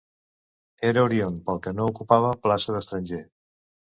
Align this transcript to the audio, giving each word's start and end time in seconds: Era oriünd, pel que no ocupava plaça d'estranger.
Era 0.91 1.03
oriünd, 1.09 1.43
pel 1.51 1.61
que 1.67 1.75
no 1.79 1.85
ocupava 1.91 2.31
plaça 2.47 2.75
d'estranger. 2.77 3.23